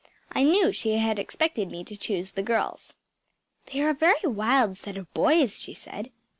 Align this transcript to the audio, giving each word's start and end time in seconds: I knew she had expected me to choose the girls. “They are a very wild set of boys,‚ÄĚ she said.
I 0.31 0.41
knew 0.43 0.71
she 0.71 0.97
had 0.97 1.19
expected 1.19 1.69
me 1.69 1.83
to 1.83 1.95
choose 1.95 2.31
the 2.31 2.41
girls. 2.41 2.95
“They 3.67 3.81
are 3.81 3.89
a 3.89 3.93
very 3.93 4.25
wild 4.27 4.75
set 4.79 4.97
of 4.97 5.13
boys,‚ÄĚ 5.13 5.61
she 5.63 5.73
said. 5.75 6.09